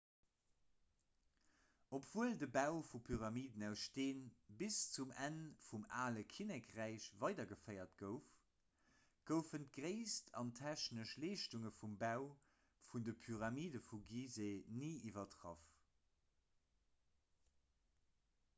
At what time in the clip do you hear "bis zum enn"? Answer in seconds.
4.61-5.35